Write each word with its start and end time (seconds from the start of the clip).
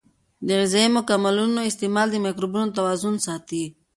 د 0.47 0.49
غذایي 0.59 0.89
مکملونو 0.97 1.59
استعمال 1.69 2.07
د 2.11 2.15
مایکروبونو 2.25 2.75
توازن 2.77 3.15
ساتي. 3.25 3.63